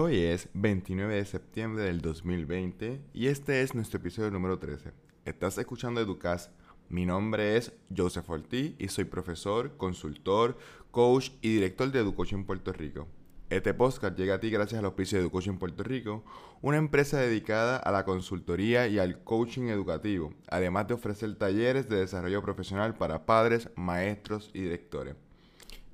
[0.00, 4.92] Hoy es 29 de septiembre del 2020 y este es nuestro episodio número 13.
[5.24, 6.52] Estás escuchando Educas.
[6.88, 10.56] Mi nombre es Joseph Ortiz y soy profesor, consultor,
[10.92, 13.08] coach y director de Educoaching Puerto Rico.
[13.50, 16.22] Este podcast llega a ti gracias al auspicio de Educoaching Puerto Rico,
[16.62, 21.96] una empresa dedicada a la consultoría y al coaching educativo, además de ofrecer talleres de
[21.96, 25.16] desarrollo profesional para padres, maestros y directores.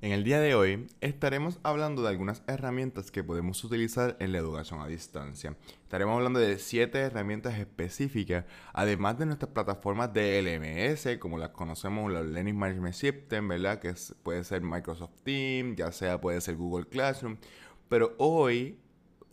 [0.04, 4.38] En el día de hoy estaremos hablando de algunas herramientas que podemos utilizar en la
[4.38, 5.56] educación a distancia.
[5.82, 12.12] Estaremos hablando de siete herramientas específicas, además de nuestras plataformas de LMS, como las conocemos,
[12.12, 13.78] los Learning Management System, ¿verdad?
[13.78, 17.38] Que puede ser Microsoft Teams, ya sea puede ser Google Classroom.
[17.88, 18.78] Pero hoy,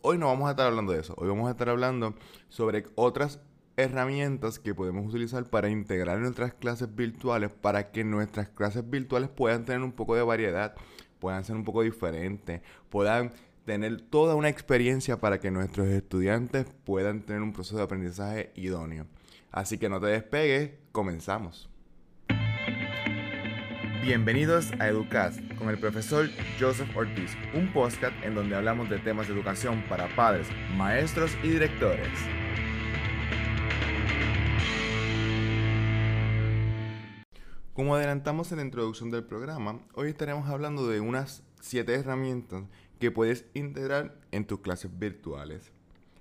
[0.01, 1.15] hoy no vamos a estar hablando de eso.
[1.17, 2.15] Hoy vamos a estar hablando
[2.47, 3.41] sobre otras
[3.77, 9.65] herramientas que podemos utilizar para integrar nuestras clases virtuales para que nuestras clases virtuales puedan
[9.65, 10.75] tener un poco de variedad,
[11.19, 13.31] puedan ser un poco diferentes, puedan
[13.65, 19.07] tener toda una experiencia para que nuestros estudiantes puedan tener un proceso de aprendizaje idóneo.
[19.51, 21.69] Así que no te despegues, comenzamos.
[24.01, 26.27] Bienvenidos a Educast con el profesor
[26.59, 31.49] Joseph Ortiz, un podcast en donde hablamos de temas de educación para padres, maestros y
[31.49, 32.09] directores.
[37.81, 42.65] Como adelantamos en la introducción del programa, hoy estaremos hablando de unas 7 herramientas
[42.99, 45.71] que puedes integrar en tus clases virtuales.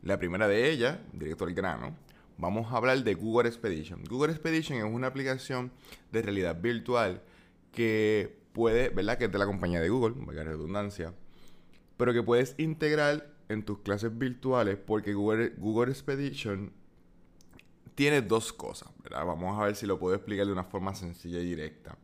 [0.03, 1.95] La primera de ellas, directo al grano,
[2.39, 4.03] vamos a hablar de Google Expedition.
[4.09, 5.71] Google Expedition es una aplicación
[6.11, 7.21] de realidad virtual
[7.73, 9.19] que puede, ¿verdad?
[9.19, 11.13] Que es de la compañía de Google, valga la redundancia,
[11.99, 16.73] pero que puedes integrar en tus clases virtuales porque Google, Google Expedition
[18.01, 19.27] tiene dos cosas, ¿verdad?
[19.27, 21.99] Vamos a ver si lo puedo explicar de una forma sencilla y directa.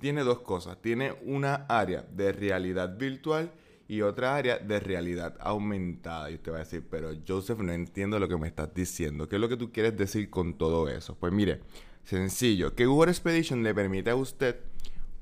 [0.00, 0.82] Tiene dos cosas.
[0.82, 3.52] Tiene una área de realidad virtual
[3.86, 6.32] y otra área de realidad aumentada.
[6.32, 9.28] Y usted va a decir, pero Joseph, no entiendo lo que me estás diciendo.
[9.28, 11.14] ¿Qué es lo que tú quieres decir con todo eso?
[11.14, 11.60] Pues mire,
[12.02, 14.58] sencillo, que Google Expedition le permite a usted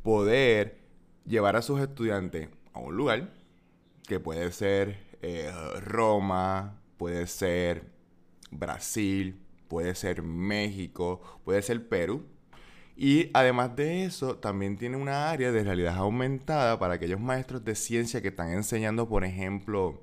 [0.03, 0.79] poder
[1.27, 3.31] llevar a sus estudiantes a un lugar
[4.09, 5.53] que puede ser eh,
[5.83, 7.85] Roma, puede ser
[8.51, 9.44] Brasil,
[9.75, 12.23] puede ser México, puede ser Perú.
[12.97, 17.75] Y además de eso, también tiene una área de realidad aumentada para aquellos maestros de
[17.75, 20.01] ciencia que están enseñando, por ejemplo,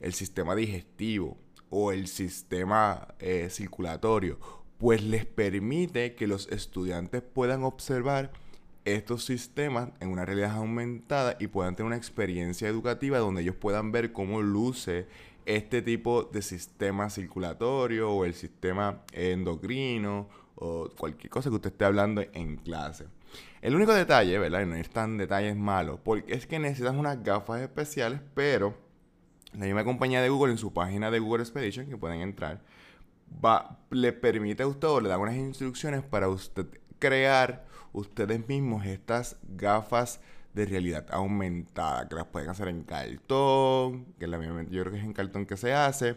[0.00, 1.38] el sistema digestivo
[1.70, 4.38] o el sistema eh, circulatorio,
[4.76, 8.30] pues les permite que los estudiantes puedan observar
[8.84, 13.90] estos sistemas en una realidad aumentada y puedan tener una experiencia educativa donde ellos puedan
[13.90, 15.06] ver cómo luce
[15.48, 21.86] este tipo de sistema circulatorio o el sistema endocrino o cualquier cosa que usted esté
[21.86, 23.06] hablando en clase.
[23.62, 24.60] El único detalle, ¿verdad?
[24.60, 28.76] Y no es tan detalles malos, porque es que necesitas unas gafas especiales, pero
[29.54, 32.60] la misma compañía de Google en su página de Google Expedition, que pueden entrar,
[33.42, 36.66] va, le permite a usted o le da unas instrucciones para usted
[36.98, 40.20] crear ustedes mismos estas gafas
[40.54, 44.38] de realidad aumentada, que las pueden hacer en cartón, que la
[44.70, 46.16] yo creo que es en cartón que se hace,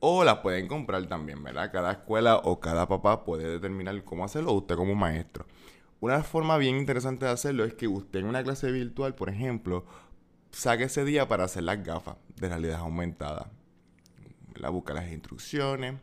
[0.00, 1.72] o las pueden comprar también, ¿verdad?
[1.72, 5.46] Cada escuela o cada papá puede determinar cómo hacerlo, usted como maestro.
[6.00, 9.86] Una forma bien interesante de hacerlo es que usted en una clase virtual, por ejemplo,
[10.50, 13.50] saque ese día para hacer las gafas de realidad aumentada.
[14.54, 15.94] La busca las instrucciones,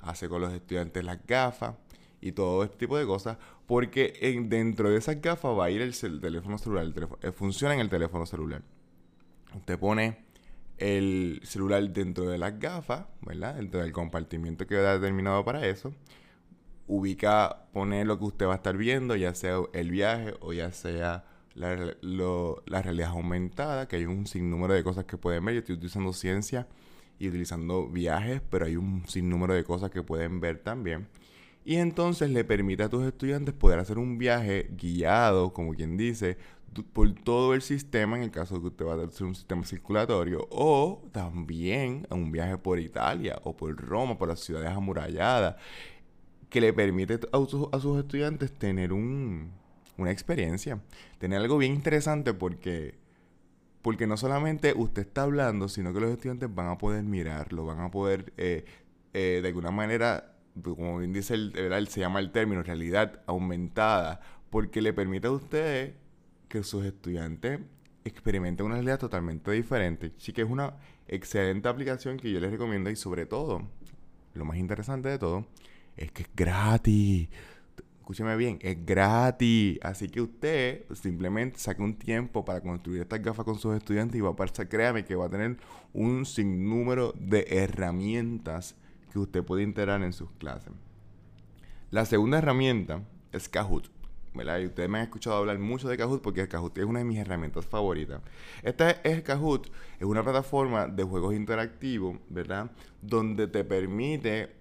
[0.00, 1.74] hace con los estudiantes las gafas
[2.22, 5.82] y todo este tipo de cosas, porque en, dentro de esas gafas va a ir
[5.82, 6.86] el, teléfono celular,
[7.20, 8.62] eh, funciona en el teléfono celular.
[9.54, 10.24] Usted pone
[10.78, 13.56] el celular dentro de las gafas, ¿verdad?
[13.56, 15.92] Dentro del compartimiento que queda determinado para eso.
[16.86, 20.72] Ubica, pone lo que usted va a estar viendo, ya sea el viaje o ya
[20.72, 21.94] sea la,
[22.66, 25.54] la realidad aumentada, que hay un sinnúmero de cosas que pueden ver.
[25.54, 26.68] Yo estoy utilizando ciencia
[27.18, 31.08] y utilizando viajes, pero hay un sinnúmero de cosas que pueden ver también.
[31.64, 36.36] Y entonces le permite a tus estudiantes poder hacer un viaje guiado, como quien dice,
[36.92, 39.64] por todo el sistema, en el caso de que usted va a hacer un sistema
[39.64, 45.56] circulatorio, o también un viaje por Italia o por Roma, por las ciudades amuralladas,
[46.48, 47.36] que le permite a,
[47.76, 49.52] a sus estudiantes tener un,
[49.96, 50.80] una experiencia,
[51.18, 52.94] tener algo bien interesante porque,
[53.82, 57.80] porque no solamente usted está hablando, sino que los estudiantes van a poder mirarlo, van
[57.80, 58.64] a poder eh,
[59.14, 64.20] eh, de alguna manera como bien dice el, se llama el término, realidad aumentada,
[64.50, 65.94] porque le permite a ustedes
[66.48, 67.60] que sus estudiantes
[68.04, 70.12] experimenten una realidad totalmente diferente.
[70.18, 70.74] Sí que es una
[71.08, 73.62] excelente aplicación que yo les recomiendo y sobre todo,
[74.34, 75.46] lo más interesante de todo,
[75.96, 77.28] es que es gratis.
[78.00, 79.78] escúcheme bien, es gratis.
[79.82, 84.20] Así que usted simplemente saque un tiempo para construir estas gafas con sus estudiantes y
[84.20, 85.56] va a pasar, créame que va a tener
[85.94, 88.76] un sinnúmero de herramientas
[89.12, 90.72] que usted puede integrar en sus clases.
[91.90, 93.90] La segunda herramienta es Kahoot.
[94.34, 97.18] Y ustedes me han escuchado hablar mucho de Kahoot porque Kahoot es una de mis
[97.18, 98.22] herramientas favoritas.
[98.62, 102.70] Esta es Kahoot, es una plataforma de juegos interactivos, ¿verdad?
[103.02, 104.56] Donde te permite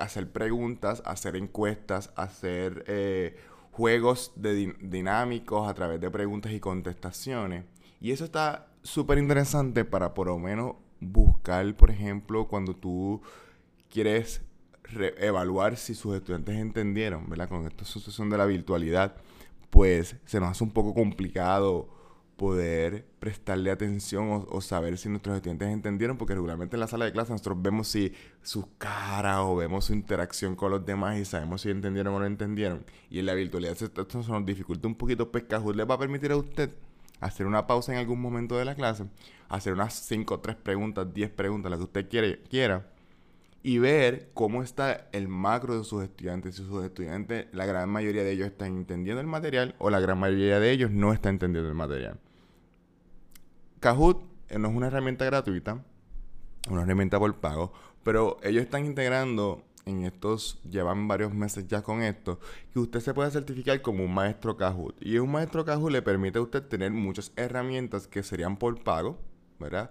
[0.00, 3.36] hacer preguntas, hacer encuestas, hacer eh,
[3.72, 7.64] juegos dinámicos a través de preguntas y contestaciones.
[8.00, 13.20] Y eso está súper interesante para por lo menos buscar, por ejemplo, cuando tú
[13.90, 14.42] quieres
[15.18, 17.48] evaluar si sus estudiantes entendieron, ¿verdad?
[17.48, 19.16] Con esta sucesión de la virtualidad,
[19.70, 21.88] pues se nos hace un poco complicado
[22.36, 27.12] poder prestarle atención o, saber si nuestros estudiantes entendieron, porque regularmente en la sala de
[27.12, 31.60] clase nosotros vemos si sus caras o vemos su interacción con los demás y sabemos
[31.60, 32.86] si entendieron o no entendieron.
[33.10, 36.32] Y en la virtualidad esto nos dificulta un poquito, pues Kahoot le va a permitir
[36.32, 36.70] a usted
[37.20, 39.04] hacer una pausa en algún momento de la clase,
[39.50, 42.90] hacer unas 5, 3 preguntas, 10 preguntas, las que usted quiere, quiera,
[43.62, 46.56] y ver cómo está el macro de sus estudiantes.
[46.56, 50.18] Si sus estudiantes, la gran mayoría de ellos están entendiendo el material o la gran
[50.18, 52.18] mayoría de ellos no están entendiendo el material.
[53.80, 55.82] Kahoot eh, no es una herramienta gratuita,
[56.70, 57.72] una herramienta por pago,
[58.02, 62.38] pero ellos están integrando en estos, llevan varios meses ya con esto,
[62.72, 64.96] que usted se puede certificar como un maestro Kahoot.
[65.00, 69.18] Y un maestro Kahoot le permite a usted tener muchas herramientas que serían por pago,
[69.58, 69.90] ¿verdad?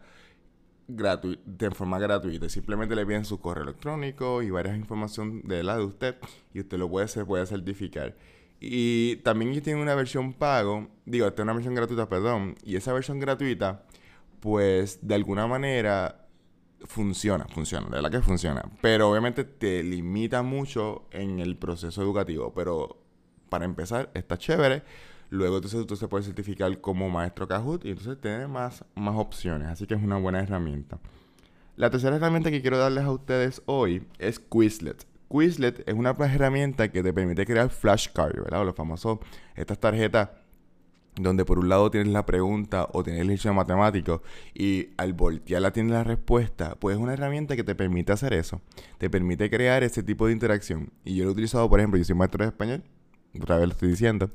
[0.90, 2.50] De forma gratuita.
[2.50, 6.16] Simplemente le piden su correo electrónico y varias información de la de usted
[6.54, 8.16] y usted lo puede, se puede certificar.
[8.60, 13.20] Y también tienen una versión pago, digo, es una versión gratuita, perdón, y esa versión
[13.20, 13.86] gratuita,
[14.42, 16.28] pues de alguna manera
[16.86, 22.54] funciona, funciona, de verdad que funciona, pero obviamente te limita mucho en el proceso educativo,
[22.54, 23.02] pero
[23.50, 24.84] para empezar está chévere
[25.30, 29.68] Luego entonces tú se puede certificar como maestro Kahoot y entonces tiene más, más opciones.
[29.68, 31.00] Así que es una buena herramienta.
[31.76, 35.06] La tercera herramienta que quiero darles a ustedes hoy es Quizlet.
[35.32, 38.66] Quizlet es una herramienta que te permite crear flashcards, ¿verdad?
[38.66, 39.20] los famosos,
[39.56, 40.30] estas tarjetas
[41.16, 44.22] donde por un lado tienes la pregunta o tienes el ejercicio matemático
[44.54, 48.62] y al voltearla tienes la respuesta, pues es una herramienta que te permite hacer eso.
[48.98, 50.92] Te permite crear ese tipo de interacción.
[51.04, 52.84] Y yo lo he utilizado, por ejemplo, yo soy maestro de español,
[53.42, 54.32] otra vez lo estoy diciendo,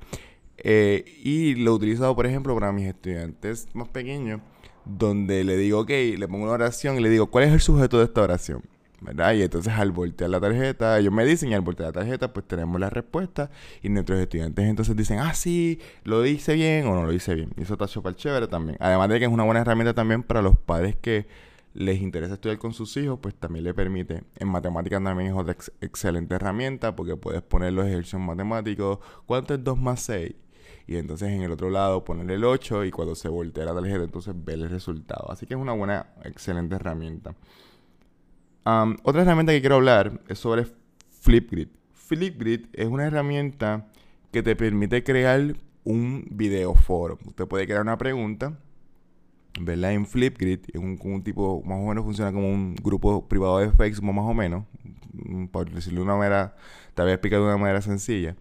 [0.59, 4.41] eh, y lo he utilizado, por ejemplo, para mis estudiantes más pequeños,
[4.85, 7.99] donde le digo, ok, le pongo una oración y le digo, ¿cuál es el sujeto
[7.99, 8.63] de esta oración?
[9.05, 9.35] ¿verdad?
[9.35, 12.47] Y entonces al voltear la tarjeta, ellos me dicen y al voltear la tarjeta, pues
[12.47, 13.51] tenemos la respuesta
[13.83, 17.51] y nuestros estudiantes entonces dicen, ah, sí, lo hice bien o no lo hice bien.
[17.57, 18.79] Y eso está súper chévere también.
[18.81, 21.27] Además de que es una buena herramienta también para los padres que
[21.75, 24.25] les interesa estudiar con sus hijos, pues también le permite.
[24.37, 28.99] En matemáticas también es otra excelente herramienta porque puedes poner los ejercicios matemáticos.
[29.27, 30.35] ¿Cuánto es 2 más 6?
[30.87, 34.05] y entonces en el otro lado ponerle el 8 y cuando se voltea la tarjeta
[34.05, 35.31] entonces ver el resultado.
[35.31, 37.35] Así que es una buena, excelente herramienta.
[39.03, 40.67] otra herramienta que quiero hablar es sobre
[41.21, 41.69] Flipgrid.
[41.93, 43.89] Flipgrid es una herramienta
[44.31, 47.19] que te permite crear un video foro.
[47.27, 48.59] Usted puede crear una pregunta,
[49.61, 49.93] ¿verdad?
[49.93, 54.13] En Flipgrid, es un, tipo, más o menos funciona como un grupo privado de Facebook,
[54.13, 54.65] más o menos,
[55.13, 56.57] mm, por decirlo de una manera,
[56.95, 58.37] te voy a explicar de una manera sencilla.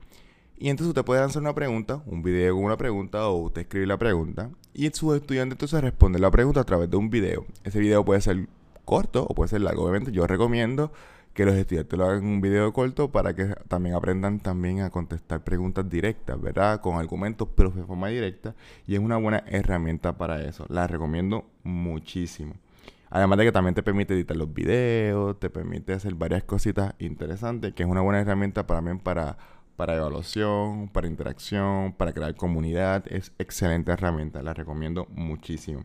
[0.57, 3.86] Y entonces usted puede lanzar una pregunta, un video con una pregunta o usted escribe
[3.86, 7.45] la pregunta y su estudiante entonces responde la pregunta a través de un video.
[7.63, 8.48] Ese video puede ser
[8.86, 9.83] corto o puede ser largo.
[9.83, 10.94] Obviamente yo recomiendo
[11.33, 14.90] que los estudiantes lo hagan en un video corto para que también aprendan también a
[14.90, 16.81] contestar preguntas directas, ¿verdad?
[16.81, 18.56] Con argumentos, pero de forma directa.
[18.85, 20.66] Y es una buena herramienta para eso.
[20.69, 22.54] La recomiendo muchísimo.
[23.09, 27.73] Además de que también te permite editar los videos, te permite hacer varias cositas interesantes,
[27.73, 29.37] que es una buena herramienta también para
[29.75, 33.06] para evaluación, para interacción, para crear comunidad.
[33.11, 35.83] Es excelente herramienta, la recomiendo muchísimo.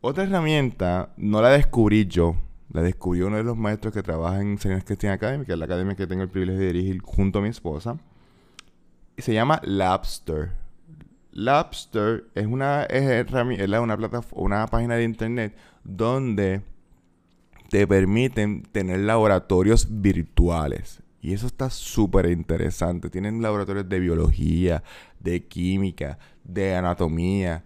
[0.00, 2.36] Otra herramienta, no la descubrí yo,
[2.72, 5.66] la descubrió uno de los maestros que trabaja en Señores Christian Academy, que es la
[5.66, 7.98] academia que tengo el privilegio de dirigir junto a mi esposa.
[9.16, 10.52] Y se llama Labster.
[11.32, 13.98] Labster es una, herramienta, una,
[14.32, 16.62] una página de internet donde
[17.68, 21.02] te permiten tener laboratorios virtuales.
[21.20, 23.10] Y eso está súper interesante.
[23.10, 24.82] Tienen laboratorios de biología,
[25.20, 27.64] de química, de anatomía,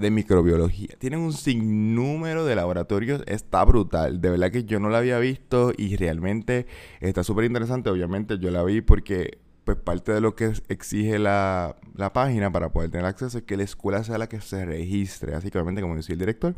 [0.00, 0.96] de microbiología.
[0.98, 3.22] Tienen un sinnúmero de laboratorios.
[3.26, 4.20] Está brutal.
[4.20, 6.66] De verdad que yo no la había visto y realmente
[7.00, 7.90] está súper interesante.
[7.90, 12.70] Obviamente yo la vi porque pues parte de lo que exige la, la, página para
[12.70, 15.34] poder tener acceso es que la escuela sea la que se registre.
[15.34, 16.54] Así que obviamente como decía el director,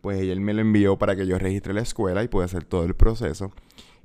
[0.00, 2.84] pues él me lo envió para que yo registre la escuela y pueda hacer todo
[2.84, 3.52] el proceso.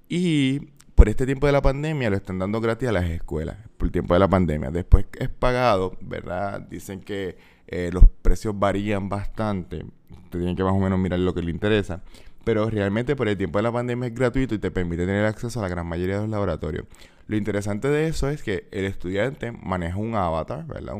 [0.10, 0.67] Y
[1.01, 3.91] por este tiempo de la pandemia lo están dando gratis a las escuelas, por el
[3.91, 4.70] tiempo de la pandemia.
[4.70, 6.62] Después es pagado, ¿verdad?
[6.62, 9.84] Dicen que eh, los precios varían bastante.
[10.12, 12.03] Usted tiene que más o menos mirar lo que le interesa.
[12.43, 15.58] Pero realmente por el tiempo de la pandemia es gratuito y te permite tener acceso
[15.58, 16.86] a la gran mayoría de los laboratorios.
[17.25, 20.93] Lo interesante de eso es que el estudiante maneja un avatar, ¿verdad?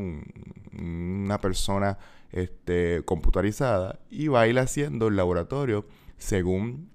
[0.76, 1.96] una persona
[2.32, 5.86] este, computarizada y va ir haciendo el laboratorio
[6.18, 6.90] según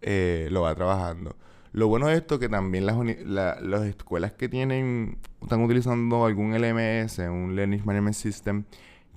[0.00, 1.36] eh, lo va trabajando.
[1.76, 6.54] Lo bueno de esto es que también las, las escuelas que tienen, están utilizando algún
[6.54, 8.64] LMS, un Learning Management System,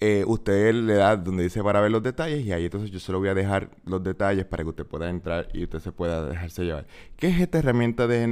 [0.00, 3.12] eh, usted le da donde dice para ver los detalles y ahí entonces yo se
[3.12, 6.26] lo voy a dejar los detalles para que usted pueda entrar y usted se pueda
[6.26, 6.86] dejarse llevar.
[7.16, 8.24] ¿Qué es esta herramienta de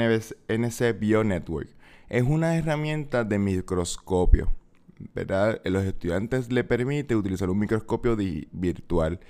[0.48, 1.68] NC Bionetwork?
[2.08, 4.48] Es una herramienta de microscopio.
[5.14, 5.60] ¿verdad?
[5.64, 8.16] Los estudiantes le permite utilizar un microscopio
[8.52, 9.20] virtual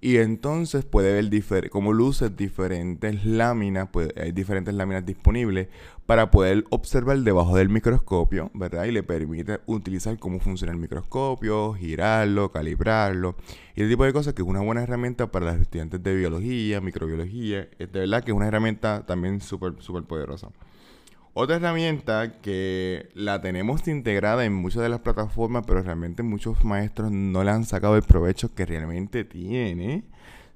[0.00, 5.68] y entonces puede ver como luces diferentes láminas, pues hay diferentes láminas disponibles
[6.06, 8.84] para poder observar debajo del microscopio, ¿verdad?
[8.84, 13.36] Y le permite utilizar cómo funciona el microscopio, girarlo, calibrarlo
[13.74, 16.80] y ese tipo de cosas que es una buena herramienta para los estudiantes de biología,
[16.80, 17.68] microbiología.
[17.78, 20.48] Es de verdad que es una herramienta también súper, súper poderosa.
[21.40, 27.12] Otra herramienta que la tenemos integrada en muchas de las plataformas, pero realmente muchos maestros
[27.12, 30.02] no le han sacado el provecho que realmente tiene,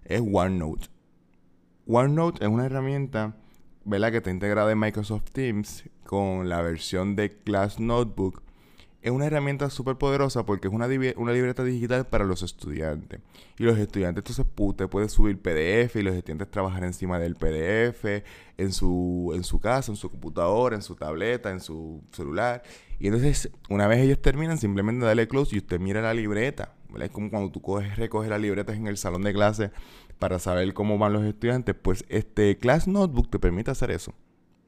[0.05, 0.89] es OneNote.
[1.87, 3.37] OneNote es una herramienta
[3.85, 4.11] ¿verdad?
[4.11, 8.43] que está integrada en Microsoft Teams con la versión de Class Notebook
[9.03, 13.21] es una herramienta súper poderosa porque es una, una, libreta digital para los estudiantes.
[13.59, 18.23] Y los estudiantes entonces usted puede subir PDF y los estudiantes trabajar encima del PDF
[18.57, 22.63] en su, en su casa, en su computadora, en su tableta, en su celular.
[23.01, 26.75] Y entonces una vez ellos terminan simplemente darle close y usted mira la libreta.
[27.01, 29.73] Es como cuando tú coges, recoges las libretas en el salón de clase
[30.21, 31.75] para saber cómo van los estudiantes.
[31.75, 34.15] Pues este Class Notebook te permite hacer eso,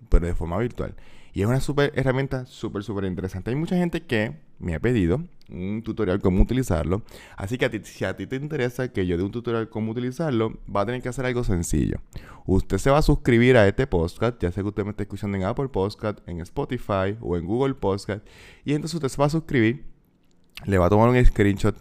[0.09, 0.95] pero de forma virtual.
[1.35, 3.51] Y es una super herramienta súper, súper interesante.
[3.51, 5.21] Hay mucha gente que me ha pedido
[5.51, 7.03] un tutorial cómo utilizarlo.
[7.37, 10.83] Así que si a ti te interesa que yo dé un tutorial cómo utilizarlo, va
[10.83, 12.01] a tener que hacer algo sencillo.
[12.47, 15.37] Usted se va a suscribir a este podcast, ya sea que usted me esté escuchando
[15.37, 18.25] en Apple Podcast, en Spotify o en Google Podcast.
[18.65, 19.85] Y entonces usted se va a suscribir,
[20.67, 21.77] le va a tomar un screenshot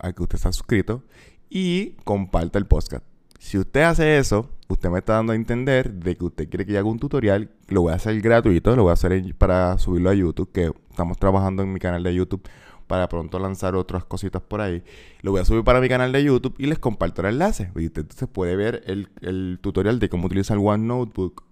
[0.00, 1.04] al que usted está suscrito
[1.48, 3.04] y comparta el podcast.
[3.38, 6.72] Si usted hace eso, usted me está dando a entender de que usted quiere que
[6.72, 10.10] yo haga un tutorial, lo voy a hacer gratuito, lo voy a hacer para subirlo
[10.10, 12.42] a YouTube, que estamos trabajando en mi canal de YouTube
[12.86, 14.82] para pronto lanzar otras cositas por ahí.
[15.22, 17.72] Lo voy a subir para mi canal de YouTube y les comparto el enlace.
[17.74, 21.42] Y usted se puede ver el, tutorial de cómo utilizar One Notebook,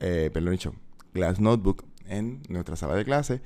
[0.00, 0.58] eh, perdón,
[1.12, 3.42] Glass Notebook en nuestra sala de clase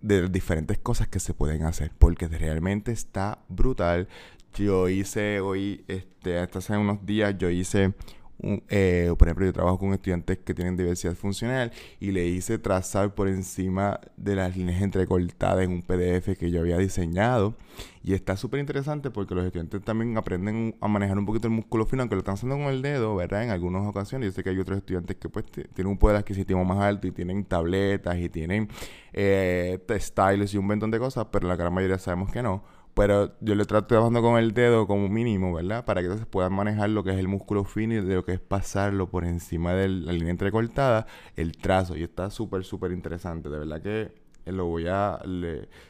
[0.00, 4.08] de diferentes cosas que se pueden hacer porque realmente está brutal
[4.54, 7.94] yo hice hoy, este, hasta hace unos días, yo hice
[8.42, 13.14] eh, por ejemplo, yo trabajo con estudiantes que tienen diversidad funcional y le hice trazar
[13.14, 17.54] por encima de las líneas entrecortadas en un PDF que yo había diseñado.
[18.02, 21.86] Y está súper interesante porque los estudiantes también aprenden a manejar un poquito el músculo
[21.86, 23.44] fino, aunque lo están haciendo con el dedo, ¿verdad?
[23.44, 24.26] En algunas ocasiones.
[24.26, 27.12] Yo sé que hay otros estudiantes que pues tienen un poder adquisitivo más alto y
[27.12, 28.68] tienen tabletas y tienen
[29.12, 33.32] eh, styles y un montón de cosas, pero la gran mayoría sabemos que no pero
[33.40, 35.84] yo le trato trabajando con el dedo como mínimo, ¿verdad?
[35.84, 38.32] Para que entonces puedan manejar lo que es el músculo fino y de lo que
[38.32, 41.06] es pasarlo por encima de la línea entrecortada,
[41.36, 41.96] el trazo.
[41.96, 43.48] Y está súper, súper interesante.
[43.48, 44.12] De verdad que
[44.50, 45.20] lo voy a...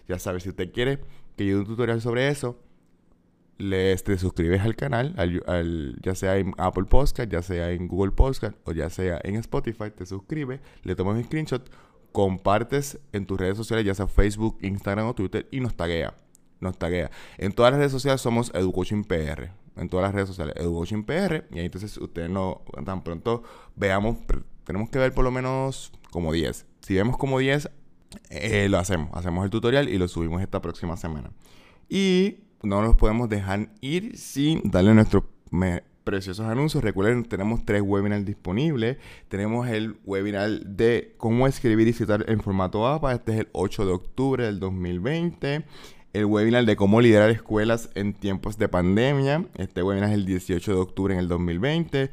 [0.07, 1.01] ya sabes, si usted quiere
[1.37, 2.61] que yo dé un tutorial sobre eso,
[3.59, 8.13] le te suscribes al canal, al, ya sea en Apple Podcast, ya sea en Google
[8.13, 11.69] Podcast o ya sea en Spotify, te suscribes, le tomas un screenshot,
[12.13, 16.15] compartes en tus redes sociales, ya sea Facebook, Instagram o Twitter y nos taguea
[16.63, 17.11] nos taguea.
[17.37, 19.51] En todas las redes sociales somos Educoaching PR.
[19.77, 21.45] En todas las redes sociales, Educoaching PR.
[21.51, 23.43] Y ahí entonces ustedes no, tan pronto
[23.75, 24.19] veamos,
[24.65, 26.67] tenemos que ver por lo menos como 10.
[26.81, 27.69] Si vemos como 10,
[28.31, 29.11] eh, lo hacemos.
[29.13, 31.33] Hacemos el tutorial y lo subimos esta próxima semana.
[31.89, 35.25] Y no nos podemos dejar ir sin darle nuestros
[36.05, 36.85] preciosos anuncios.
[36.85, 38.99] Recuerden, tenemos tres webinars disponibles.
[39.29, 43.15] Tenemos el webinar de cómo escribir y citar en formato APA.
[43.15, 45.65] Este es el 8 de octubre del 2020
[46.13, 49.47] el webinar de cómo liderar escuelas en tiempos de pandemia.
[49.57, 52.11] Este webinar es el 18 de octubre en el 2020.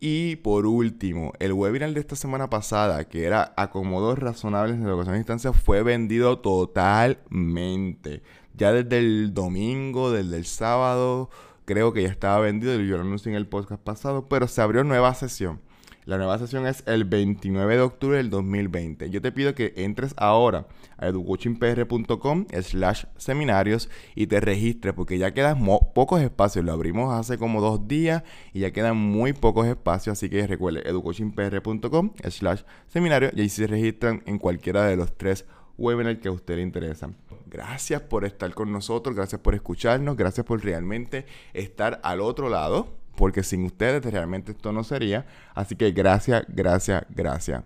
[0.00, 5.14] Y por último, el webinar de esta semana pasada, que era acomodos razonables en educación
[5.14, 8.22] a distancia, fue vendido totalmente.
[8.54, 11.30] Ya desde el domingo, desde el sábado,
[11.66, 12.74] creo que ya estaba vendido.
[12.80, 15.60] Yo lo anuncié en el podcast pasado, pero se abrió nueva sesión.
[16.06, 19.10] La nueva sesión es el 29 de octubre del 2020.
[19.10, 20.66] Yo te pido que entres ahora
[20.96, 25.62] a educoachingpr.com slash seminarios y te registres porque ya quedan
[25.94, 26.64] pocos espacios.
[26.64, 28.22] Lo abrimos hace como dos días
[28.54, 30.16] y ya quedan muy pocos espacios.
[30.16, 35.44] Así que recuerde educoachingpr.com slash seminarios y ahí se registran en cualquiera de los tres
[35.76, 37.14] webinars que a usted le interesan.
[37.46, 42.99] Gracias por estar con nosotros, gracias por escucharnos, gracias por realmente estar al otro lado
[43.16, 45.26] porque sin ustedes realmente esto no sería.
[45.54, 47.64] Así que gracias, gracias, gracias.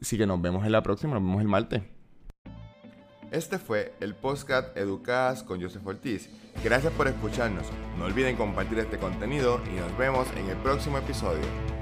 [0.00, 1.82] Así que nos vemos en la próxima, nos vemos el martes.
[3.30, 6.28] Este fue el podcast Educadas con Joseph Ortiz.
[6.64, 7.66] Gracias por escucharnos.
[7.96, 11.79] No olviden compartir este contenido y nos vemos en el próximo episodio.